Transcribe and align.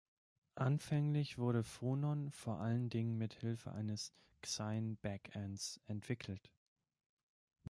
Anfänglich 0.55 1.37
wurde 1.37 1.63
Phonon 1.63 2.31
vor 2.31 2.59
allen 2.59 2.89
Dingen 2.89 3.19
mit 3.19 3.35
Hilfe 3.35 3.71
eines 3.71 4.13
Xine-Back-Ends 4.41 5.79
entwickelt. 5.85 6.51